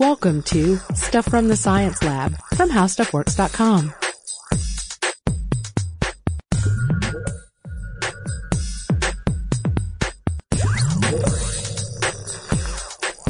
[0.00, 3.92] Welcome to Stuff from the Science Lab from HowStuffWorks.com.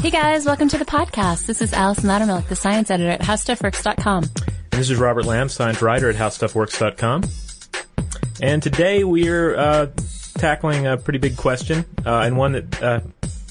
[0.01, 1.45] Hey guys, welcome to the podcast.
[1.45, 4.23] This is Alice Loudermilk, the science editor at HowStuffWorks.com.
[4.69, 7.23] This is Robert Lamb, science writer at HowStuffWorks.com.
[8.41, 9.87] And today we're uh,
[10.35, 13.01] tackling a pretty big question, uh, and one that uh,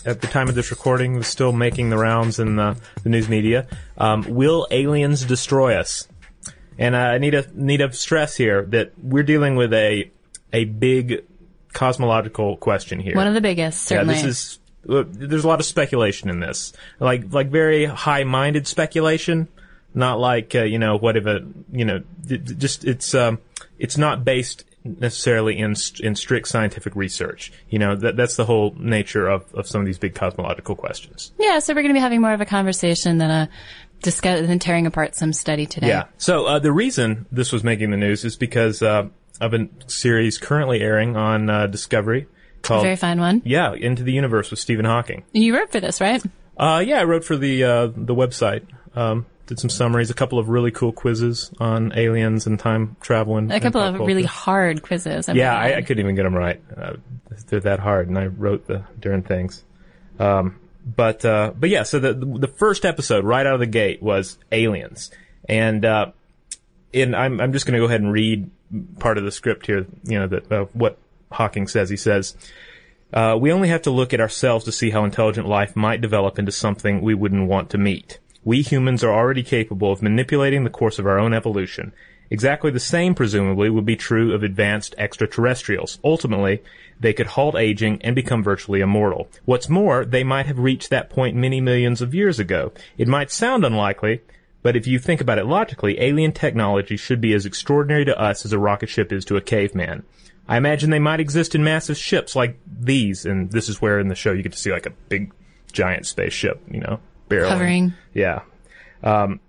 [0.04, 3.28] at the time of this recording was still making the rounds in the, the news
[3.28, 3.66] media.
[3.98, 6.08] Um, will aliens destroy us?
[6.78, 10.10] And uh, I need to need to stress here that we're dealing with a
[10.52, 11.24] a big
[11.72, 13.14] cosmological question here.
[13.14, 14.14] One of the biggest, certainly.
[14.14, 14.58] Yeah, this is.
[14.82, 19.48] There's a lot of speculation in this, like like very high-minded speculation,
[19.92, 23.38] not like uh, you know what if a you know just it's um
[23.78, 27.52] it's not based necessarily in in strict scientific research.
[27.69, 31.33] You know that that's the whole nature of of some of these big cosmological questions.
[31.39, 33.48] yeah, so we're going to be having more of a conversation than a
[34.03, 35.89] discuss than tearing apart some study today.
[35.89, 36.05] Yeah.
[36.19, 39.09] So uh, the reason this was making the news is because uh,
[39.41, 42.27] of a series currently airing on uh, Discovery
[42.69, 43.42] A very fine one.
[43.44, 45.25] Yeah, Into the Universe with Stephen Hawking.
[45.33, 46.22] You wrote for this, right?
[46.56, 48.65] Uh, yeah, I wrote for the uh, the website.
[48.94, 53.37] Um, did some summaries, a couple of really cool quizzes on aliens and time travel
[53.37, 55.29] and A couple of really hard quizzes.
[55.29, 56.62] I Yeah, I, I couldn't even get them right.
[56.75, 56.93] Uh,
[57.48, 59.65] they're that hard, and I wrote the darn things.
[60.21, 64.01] Um, but uh, but yeah, so the the first episode right out of the gate
[64.01, 65.11] was aliens,
[65.48, 66.12] and uh,
[66.95, 68.48] and I'm I'm just going to go ahead and read
[69.01, 69.84] part of the script here.
[70.05, 70.97] You know that uh, what
[71.31, 71.91] Hawking says.
[71.91, 72.37] He says.
[73.12, 76.39] Uh, we only have to look at ourselves to see how intelligent life might develop
[76.39, 78.21] into something we wouldn't want to meet.
[78.44, 81.92] We humans are already capable of manipulating the course of our own evolution.
[82.30, 85.98] Exactly the same, presumably, would be true of advanced extraterrestrials.
[86.05, 86.62] Ultimately,
[86.98, 89.28] they could halt aging and become virtually immortal.
[89.44, 92.72] What's more, they might have reached that point many millions of years ago.
[92.97, 94.20] It might sound unlikely,
[94.62, 98.44] but if you think about it logically, alien technology should be as extraordinary to us
[98.44, 100.04] as a rocket ship is to a caveman.
[100.47, 104.09] I imagine they might exist in massive ships like these, and this is where in
[104.09, 105.32] the show you get to see like a big,
[105.72, 107.00] giant spaceship, you know,
[107.48, 107.94] Hovering.
[108.12, 108.42] Yeah.
[109.02, 109.41] Um,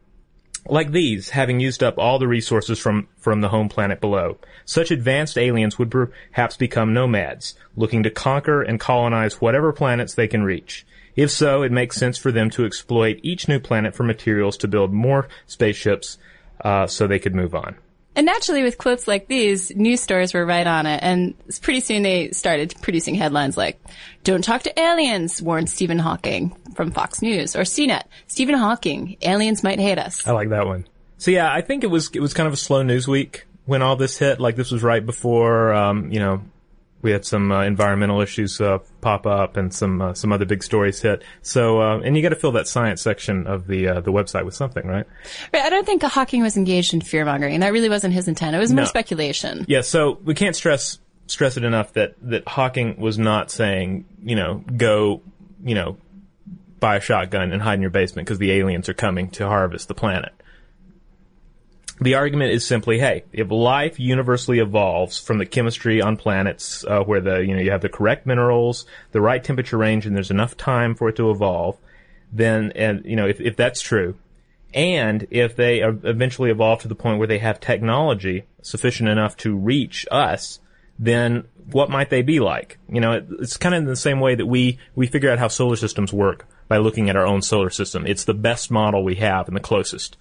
[0.67, 4.37] like these, having used up all the resources from, from the home planet below.
[4.65, 10.27] Such advanced aliens would perhaps become nomads, looking to conquer and colonize whatever planets they
[10.27, 10.85] can reach.
[11.15, 14.67] If so, it makes sense for them to exploit each new planet for materials to
[14.67, 16.17] build more spaceships,
[16.63, 17.75] uh, so they could move on.
[18.15, 20.99] And naturally, with quotes like these, news stories were right on it.
[21.01, 23.81] And pretty soon they started producing headlines like,
[24.23, 27.55] Don't talk to aliens, warned Stephen Hawking from Fox News.
[27.55, 30.27] Or CNET, Stephen Hawking, aliens might hate us.
[30.27, 30.85] I like that one.
[31.17, 33.81] So yeah, I think it was it was kind of a slow news week when
[33.81, 34.39] all this hit.
[34.39, 36.43] Like this was right before um, you know
[37.01, 40.63] we had some uh, environmental issues uh, pop up and some uh, some other big
[40.63, 41.23] stories hit.
[41.41, 44.45] So uh, and you got to fill that science section of the uh, the website
[44.45, 45.05] with something, right?
[45.51, 47.59] But I don't think Hawking was engaged in fear mongering.
[47.59, 48.55] That really wasn't his intent.
[48.55, 48.87] It was more No.
[48.89, 49.65] speculation.
[49.67, 49.81] Yeah.
[49.81, 54.63] So we can't stress stress it enough that that Hawking was not saying you know
[54.77, 55.21] go
[55.63, 55.97] you know
[56.79, 59.87] buy a shotgun and hide in your basement because the aliens are coming to harvest
[59.87, 60.33] the planet.
[62.01, 67.03] The argument is simply, hey, if life universally evolves from the chemistry on planets uh,
[67.03, 70.31] where the you know you have the correct minerals, the right temperature range, and there's
[70.31, 71.77] enough time for it to evolve,
[72.33, 74.15] then and you know if, if that's true,
[74.73, 79.55] and if they eventually evolve to the point where they have technology sufficient enough to
[79.55, 80.59] reach us,
[80.97, 82.79] then what might they be like?
[82.89, 85.37] You know, it, it's kind of in the same way that we we figure out
[85.37, 88.07] how solar systems work by looking at our own solar system.
[88.07, 90.15] It's the best model we have and the closest.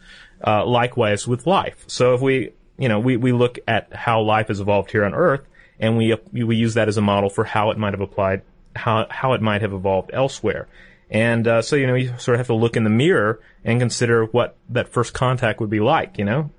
[0.44, 1.84] Uh, likewise with life.
[1.86, 5.14] So if we, you know, we, we look at how life has evolved here on
[5.14, 5.46] Earth,
[5.78, 8.42] and we we use that as a model for how it might have applied,
[8.74, 10.66] how how it might have evolved elsewhere.
[11.08, 13.78] And uh, so you know, you sort of have to look in the mirror and
[13.78, 16.18] consider what that first contact would be like.
[16.18, 16.50] You know,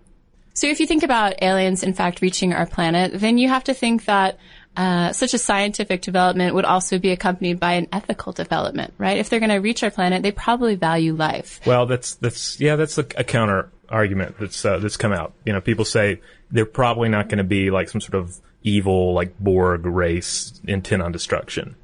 [0.53, 3.73] So if you think about aliens, in fact, reaching our planet, then you have to
[3.73, 4.37] think that
[4.77, 9.17] uh, such a scientific development would also be accompanied by an ethical development, right?
[9.17, 11.59] If they're going to reach our planet, they probably value life.
[11.65, 15.33] Well, that's that's yeah, that's a, a counter argument that's uh, that's come out.
[15.45, 19.13] You know, people say they're probably not going to be like some sort of evil
[19.13, 21.75] like Borg race intent on destruction.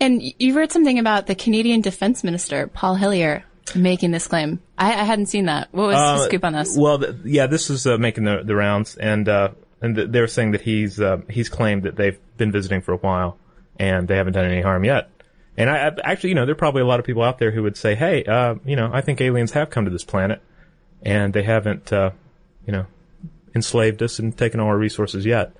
[0.00, 3.44] And you read something about the Canadian Defense Minister, Paul Hellyer,
[3.74, 4.60] making this claim.
[4.78, 5.68] I, I hadn't seen that.
[5.72, 6.76] What was the scoop on this?
[6.76, 9.50] Well, th- yeah, this is uh, making the, the rounds, and uh,
[9.86, 12.98] and th- they're saying that he's uh, he's claimed that they've been visiting for a
[12.98, 13.38] while,
[13.78, 15.08] and they haven't done any harm yet.
[15.56, 17.50] And I, I actually, you know, there are probably a lot of people out there
[17.50, 20.42] who would say, "Hey, uh, you know, I think aliens have come to this planet,
[21.02, 22.10] and they haven't, uh,
[22.66, 22.86] you know,
[23.54, 25.56] enslaved us and taken all our resources yet."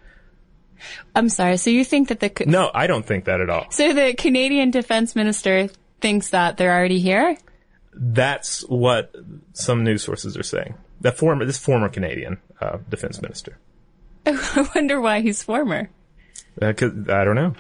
[1.15, 1.57] I'm sorry.
[1.57, 3.71] So you think that the No, I don't think that at all.
[3.71, 5.71] so the Canadian Defense Minister
[6.01, 7.37] thinks that they're already here?
[7.95, 9.15] That's what
[9.55, 10.75] some news sources are saying.
[11.01, 13.59] That former, this former Canadian uh, defense minister.
[14.57, 15.89] I wonder why he's former.
[16.61, 17.55] Uh 'cause I don't know.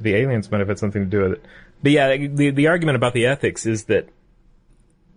[0.00, 1.44] The aliens might have had something to do with it.
[1.82, 4.08] But yeah, the the argument about the ethics is that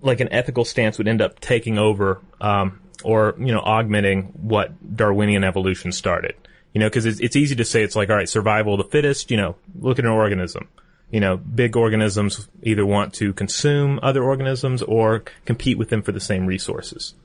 [0.01, 4.95] like an ethical stance would end up taking over um, or you know augmenting what
[4.95, 6.35] Darwinian evolution started.
[6.73, 8.91] You know, because it's, it's easy to say it's like all right, survival of the
[8.91, 9.31] fittest.
[9.31, 10.67] You know, look at an organism.
[11.11, 16.13] You know, big organisms either want to consume other organisms or compete with them for
[16.13, 17.15] the same resources.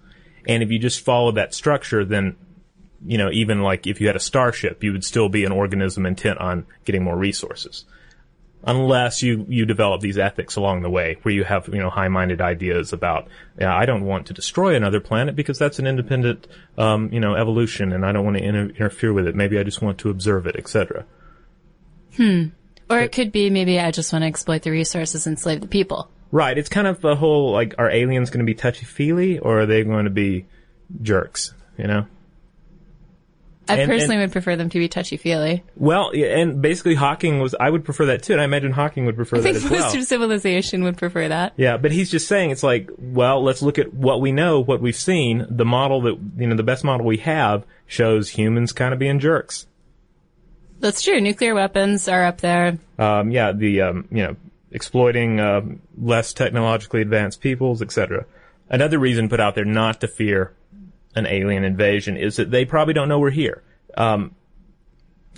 [0.49, 2.37] And if you just follow that structure, then
[3.05, 6.07] you know, even like if you had a starship, you would still be an organism
[6.07, 7.85] intent on getting more resources.
[8.65, 12.41] Unless you, you develop these ethics along the way where you have, you know, high-minded
[12.41, 13.29] ideas about,
[13.61, 17.37] yeah, I don't want to destroy another planet because that's an independent, um, you know,
[17.37, 19.37] evolution and I don't want to inter- interfere with it.
[19.37, 21.05] Maybe I just want to observe it, etc.
[22.17, 22.47] Hmm.
[22.91, 25.69] Or it could be maybe I just want to exploit the resources and slave the
[25.69, 26.11] people.
[26.33, 26.59] Right.
[26.59, 29.85] It's kind of the whole, like, are aliens going to be touchy-feely or are they
[29.85, 30.47] going to be
[31.03, 32.07] jerks, you know?
[33.69, 35.65] I And- personally and- would prefer them to be touchy feely.
[35.77, 39.07] Well, yeah, and basically Hawking was, I would prefer that too, and I imagine Hawking
[39.07, 39.97] would prefer I that think as most well.
[39.97, 41.53] of civilization would prefer that.
[41.57, 44.81] Yeah, but he's just saying it's like, well, let's look at what we know, what
[44.81, 45.47] we've seen.
[45.51, 49.19] The model that, you know, the best model we have shows humans kind of being
[49.19, 49.67] jerks.
[50.79, 51.21] That's true.
[51.21, 52.79] Nuclear weapons are up there.
[52.99, 54.37] Um, yeah, the, um, you know,
[54.71, 58.27] exploiting, um, less technologically advanced peoples, etc.
[58.69, 60.53] Another reason put out there not to fear
[61.17, 63.63] an alien invasion is that they probably don't know we're here.
[63.97, 64.35] Um,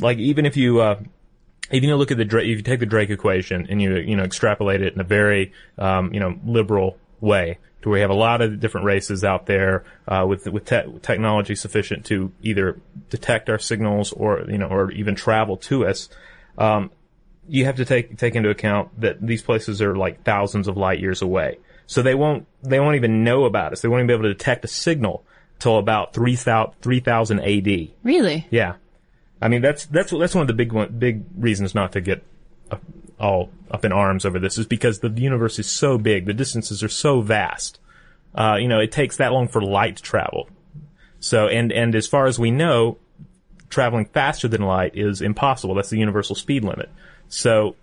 [0.01, 1.01] like even if you, uh,
[1.71, 4.17] even you look at the Drake, if you take the Drake equation and you you
[4.17, 8.11] know extrapolate it in a very um, you know liberal way, to where you have
[8.11, 12.81] a lot of different races out there uh, with with te- technology sufficient to either
[13.11, 16.09] detect our signals or you know or even travel to us.
[16.57, 16.91] Um,
[17.49, 21.01] you have to take take into account that these places are like thousands of light
[21.01, 23.81] years away, so they won't they won't even know about us.
[23.81, 25.25] They won't even be able to detect a signal
[25.59, 27.89] till about 3000 3000 AD.
[28.03, 28.47] Really?
[28.51, 28.75] Yeah,
[29.41, 32.25] I mean that's that's that's one of the big one, big reasons not to get
[33.21, 36.83] all up in arms over this is because the universe is so big, the distances
[36.83, 37.81] are so vast.
[38.35, 40.49] Uh, you know, it takes that long for light to travel.
[41.21, 42.99] So, and and as far as we know,
[43.69, 45.75] traveling faster than light is impossible.
[45.75, 46.91] That's the universal speed limit.
[47.29, 47.77] So,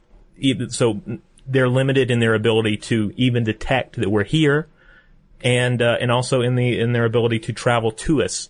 [0.70, 1.02] so
[1.46, 4.68] they're limited in their ability to even detect that we're here,
[5.46, 8.50] and uh, and also in the in their ability to travel to us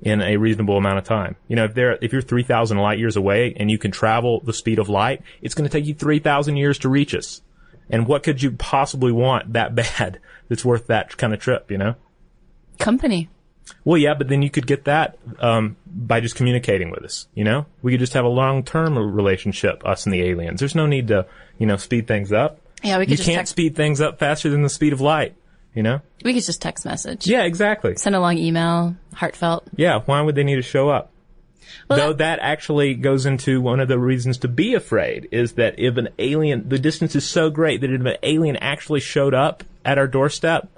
[0.00, 1.34] in a reasonable amount of time.
[1.48, 4.40] You know, if they're if you're three thousand light years away and you can travel
[4.40, 7.42] the speed of light, it's going to take you three thousand years to reach us.
[7.90, 11.70] And what could you possibly want that bad that's worth that kind of trip?
[11.70, 11.94] You know.
[12.78, 13.28] Company.
[13.84, 17.28] Well, yeah, but then you could get that um, by just communicating with us.
[17.34, 20.60] You know, we could just have a long-term relationship, us and the aliens.
[20.60, 21.26] There's no need to,
[21.58, 22.60] you know, speed things up.
[22.82, 25.34] Yeah, we could You can't text, speed things up faster than the speed of light.
[25.74, 26.00] You know?
[26.24, 27.26] we could just text message.
[27.26, 27.96] Yeah, exactly.
[27.96, 29.64] Send a long email, heartfelt.
[29.76, 31.12] Yeah, why would they need to show up?
[31.88, 35.78] Well, Though that actually goes into one of the reasons to be afraid is that
[35.78, 39.62] if an alien, the distance is so great that if an alien actually showed up
[39.84, 40.68] at our doorstep,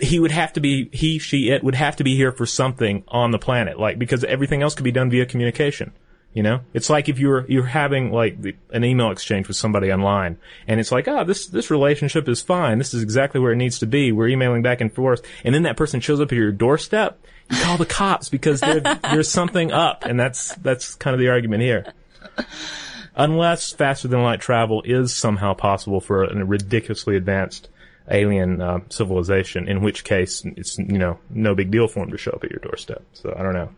[0.00, 3.04] he would have to be, he, she, it would have to be here for something
[3.08, 5.92] on the planet, like, because everything else could be done via communication.
[6.34, 9.92] You know, it's like if you're you're having like the, an email exchange with somebody
[9.92, 10.36] online,
[10.66, 12.78] and it's like, oh, this this relationship is fine.
[12.78, 14.10] This is exactly where it needs to be.
[14.10, 17.20] We're emailing back and forth, and then that person shows up at your doorstep.
[17.50, 18.60] You call the cops because
[19.02, 21.94] there's something up, and that's that's kind of the argument here.
[23.14, 27.68] Unless faster than light travel is somehow possible for a ridiculously advanced
[28.10, 32.18] alien uh, civilization, in which case it's you know no big deal for them to
[32.18, 33.04] show up at your doorstep.
[33.12, 33.70] So I don't know.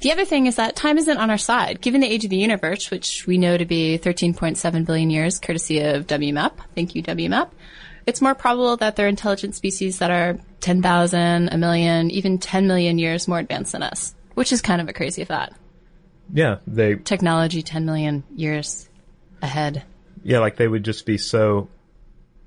[0.00, 1.80] The other thing is that time isn't on our side.
[1.80, 5.80] Given the age of the universe, which we know to be 13.7 billion years, courtesy
[5.80, 6.52] of WMAP.
[6.74, 7.50] Thank you, WMAP.
[8.06, 12.66] It's more probable that there are intelligent species that are 10,000, a million, even 10
[12.66, 15.52] million years more advanced than us, which is kind of a crazy thought.
[16.32, 18.88] Yeah, they Technology 10 million years
[19.42, 19.84] ahead.
[20.22, 21.68] Yeah, like they would just be so.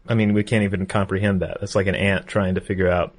[0.07, 1.59] I mean, we can't even comprehend that.
[1.61, 3.13] It's like an ant trying to figure out,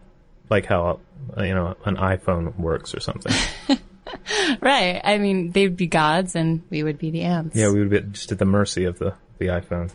[0.50, 1.00] like how
[1.36, 3.32] you know an iPhone works or something.
[4.60, 5.00] Right.
[5.02, 7.56] I mean, they would be gods and we would be the ants.
[7.56, 9.90] yeah, we would be just at the mercy of the the iPhone.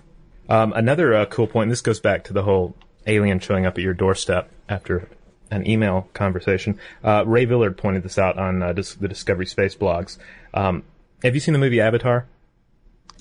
[0.49, 1.69] Um, another uh, cool point.
[1.69, 2.75] This goes back to the whole
[3.07, 5.07] alien showing up at your doorstep after
[5.51, 6.79] an email conversation.
[7.03, 10.17] Uh, Ray Villard pointed this out on uh, dis- the Discovery Space blogs.
[10.53, 10.83] Um,
[11.23, 12.25] have you seen the movie Avatar?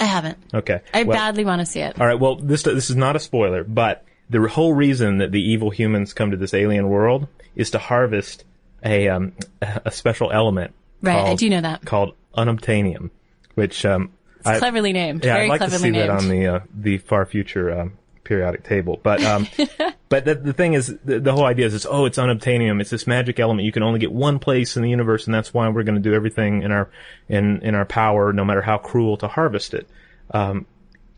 [0.00, 0.38] I haven't.
[0.55, 0.81] Okay.
[0.95, 2.00] I Well- badly want to see it.
[2.00, 2.19] All right.
[2.19, 6.12] Well, this this is not a spoiler, but the whole reason that the evil humans
[6.14, 8.45] come to this alien world is to harvest
[8.85, 10.73] a um, a special element.
[11.02, 11.85] Right, I do know that.
[11.85, 13.11] Called unobtainium,
[13.55, 14.12] which um,
[14.45, 15.25] I, Cleverly named.
[15.25, 15.97] yeah, Very I'd like to see named.
[15.97, 19.00] that on the uh, the far future um, periodic table.
[19.02, 19.49] But um,
[20.09, 22.81] but the, the thing is, the, the whole idea is, this, oh, it's unobtainium.
[22.81, 25.52] It's this magic element you can only get one place in the universe, and that's
[25.52, 26.90] why we're going to do everything in our
[27.28, 29.88] in in our power, no matter how cruel, to harvest it.
[30.33, 30.67] Um,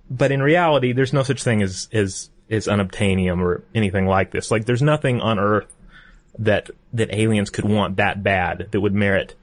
[0.09, 4.51] but in reality, there's no such thing as as as unobtainium or anything like this.
[4.51, 5.73] Like, there's nothing on Earth
[6.39, 9.35] that that aliens could want that bad that would merit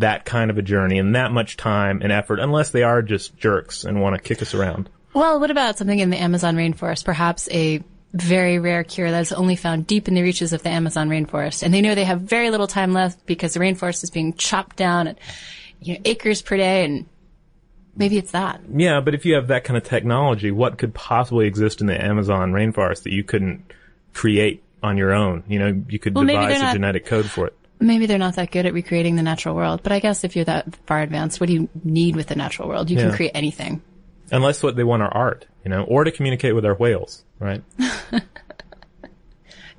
[0.00, 3.36] that kind of a journey and that much time and effort, unless they are just
[3.36, 4.88] jerks and want to kick us around.
[5.14, 7.04] Well, what about something in the Amazon rainforest?
[7.04, 10.68] Perhaps a very rare cure that is only found deep in the reaches of the
[10.70, 11.62] Amazon rainforest.
[11.62, 14.76] And they know they have very little time left because the rainforest is being chopped
[14.76, 15.18] down at
[15.80, 17.06] you know, acres per day and
[17.96, 18.60] maybe it's that.
[18.74, 22.02] Yeah, but if you have that kind of technology, what could possibly exist in the
[22.02, 23.72] Amazon rainforest that you couldn't
[24.12, 25.42] create on your own?
[25.48, 27.55] You know, you could Well, devise a not- genetic code for it.
[27.78, 30.46] Maybe they're not that good at recreating the natural world, but I guess if you're
[30.46, 32.90] that far advanced, what do you need with the natural world?
[32.90, 33.82] You can create anything.
[34.32, 37.62] Unless what they want are art, you know, or to communicate with our whales, right?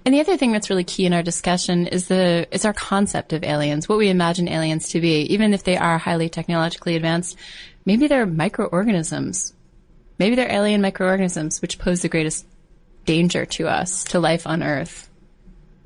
[0.08, 3.34] And the other thing that's really key in our discussion is the is our concept
[3.34, 5.24] of aliens, what we imagine aliens to be.
[5.34, 7.36] Even if they are highly technologically advanced,
[7.84, 9.54] maybe they're microorganisms.
[10.18, 12.46] Maybe they're alien microorganisms which pose the greatest
[13.04, 15.10] danger to us, to life on Earth.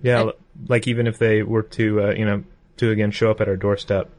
[0.01, 0.31] Yeah, I-
[0.67, 2.43] like even if they were to, uh, you know,
[2.77, 4.09] to again show up at our doorstep,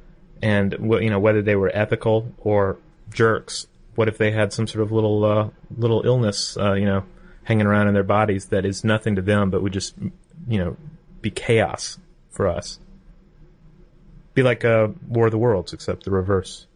[0.41, 2.79] and you know whether they were ethical or
[3.12, 3.67] jerks.
[3.95, 7.05] What if they had some sort of little uh, little illness, uh, you know,
[7.45, 9.95] hanging around in their bodies that is nothing to them, but would just,
[10.49, 10.77] you know,
[11.21, 11.99] be chaos
[12.31, 12.79] for us.
[14.35, 16.67] Be like uh, War of the Worlds, except the reverse.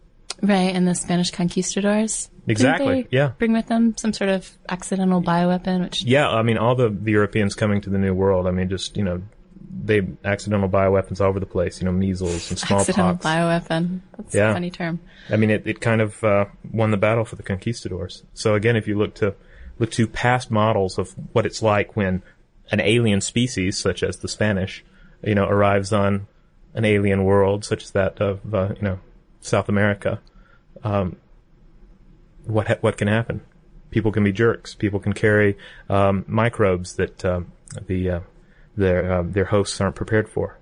[0.42, 2.30] Right, and the Spanish conquistadors.
[2.46, 3.32] Exactly, yeah.
[3.38, 7.12] Bring with them some sort of accidental bioweapon, which Yeah, I mean, all the, the
[7.12, 9.22] Europeans coming to the New World, I mean, just, you know,
[9.82, 12.88] they accidental bioweapons all over the place, you know, measles and smallpox.
[12.90, 14.00] accidental bioweapon.
[14.16, 14.50] That's Yeah.
[14.50, 15.00] a funny term.
[15.30, 18.22] I mean, it, it kind of uh, won the battle for the conquistadors.
[18.34, 19.34] So again, if you look to
[19.78, 22.22] look to past models of what it's like when
[22.70, 24.84] an alien species, such as the Spanish,
[25.22, 26.26] you know, arrives on
[26.74, 28.98] an alien world, such as that of uh, you know
[29.40, 30.20] South America,
[30.82, 31.16] um,
[32.44, 33.40] what ha- what can happen?
[33.90, 34.74] People can be jerks.
[34.74, 35.56] People can carry
[35.88, 37.52] um, microbes that um,
[37.86, 38.20] the uh,
[38.76, 40.58] their uh, their hosts aren't prepared for.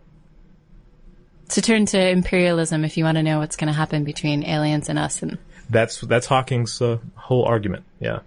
[1.51, 4.89] To turn to imperialism if you want to know what's going to happen between aliens
[4.89, 5.39] and us and
[5.69, 7.85] That's that's Hawking's uh, whole argument.
[8.01, 8.21] Yeah.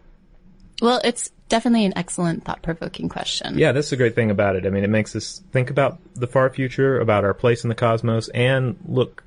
[0.82, 3.58] Well, it's definitely an excellent thought provoking question.
[3.58, 4.66] Yeah, that's the great thing about it.
[4.66, 7.75] I mean, it makes us think about the far future, about our place in the
[7.75, 9.24] cosmos, and look,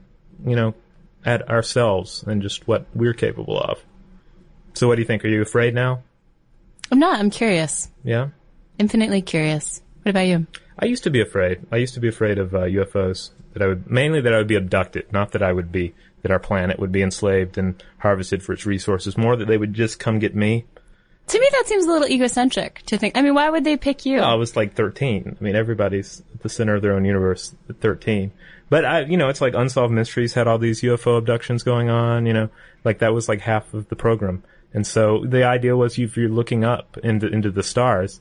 [0.46, 0.74] you know,
[1.24, 3.82] at ourselves and just what we're capable of.
[4.74, 5.24] So, what do you think?
[5.24, 6.02] Are you afraid now?
[6.90, 7.88] I'm not, I'm curious.
[8.02, 8.28] Yeah.
[8.78, 9.82] Infinitely curious.
[10.02, 10.46] What about you?
[10.78, 11.66] I used to be afraid.
[11.70, 13.30] I used to be afraid of uh, UFOs.
[13.52, 16.30] That I would mainly that I would be abducted, not that I would be that
[16.30, 19.18] our planet would be enslaved and harvested for its resources.
[19.18, 20.66] More that they would just come get me.
[21.26, 23.16] To me, that seems a little egocentric to think.
[23.16, 24.18] I mean, why would they pick you?
[24.18, 25.36] I was like 13.
[25.40, 28.32] I mean, everybody's at the center of their own universe at 13.
[28.70, 32.24] But I, you know, it's like Unsolved Mysteries had all these UFO abductions going on,
[32.24, 32.48] you know,
[32.84, 34.42] like that was like half of the program.
[34.72, 38.20] And so the idea was if you're looking up into, into the stars,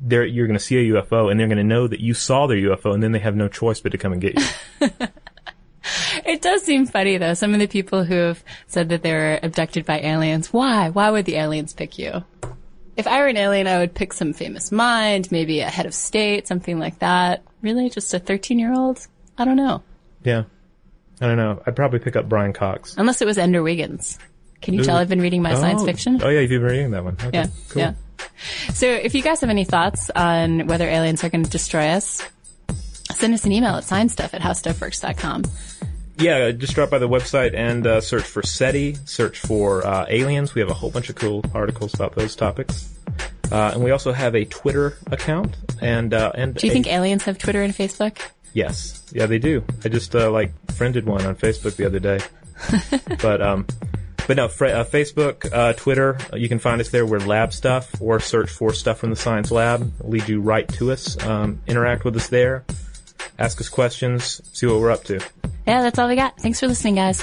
[0.00, 2.46] there, you're going to see a UFO and they're going to know that you saw
[2.46, 4.90] their UFO and then they have no choice but to come and get you.
[6.24, 7.34] It does seem funny though.
[7.34, 10.52] Some of the people who have said that they were abducted by aliens.
[10.52, 10.90] Why?
[10.90, 12.24] Why would the aliens pick you?
[12.96, 15.94] If I were an alien, I would pick some famous mind, maybe a head of
[15.94, 17.44] state, something like that.
[17.62, 17.88] Really?
[17.88, 19.06] Just a 13 year old?
[19.38, 19.82] I don't know.
[20.24, 20.44] yeah.
[21.20, 21.60] I don't know.
[21.66, 22.94] I'd probably pick up Brian Cox.
[22.96, 24.18] Unless it was Ender Wiggins.
[24.60, 25.86] Can you tell I've been reading my science Oh.
[25.86, 26.20] fiction?
[26.22, 27.14] Oh yeah, you've been reading that one.
[27.14, 27.46] Okay, Yeah.
[27.70, 27.82] cool.
[27.82, 27.92] Yeah.
[28.72, 32.22] So if you guys have any thoughts on whether aliens are going to destroy us,
[33.12, 35.42] send us an email at sciencestuff at howstuffworks.com.
[36.18, 40.54] Yeah, just drop by the website and uh, search for SETI, search for uh, aliens.
[40.54, 42.92] We have a whole bunch of cool articles about those topics.
[43.50, 45.56] Uh, and we also have a Twitter account.
[45.80, 48.18] And uh, and Do you a- think aliens have Twitter and Facebook?
[48.54, 49.62] Yes, yeah, they do.
[49.84, 52.20] I just uh, like friended one on Facebook the other day.
[53.22, 53.66] but um,
[54.26, 56.18] but no, fr- uh, Facebook, uh, Twitter.
[56.32, 57.06] uh, You can find us there.
[57.06, 59.92] We're Lab Stuff, or search for stuff from the Science Lab.
[60.00, 61.22] It'll lead you right to us.
[61.24, 62.64] Um, interact with us there.
[63.38, 64.40] Ask us questions.
[64.52, 65.14] See what we're up to.
[65.66, 66.36] Yeah, that's all we got.
[66.38, 67.22] Thanks for listening, guys.